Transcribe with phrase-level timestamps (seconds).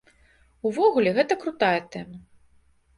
[0.69, 2.17] Увогуле, гэта крутая тэма.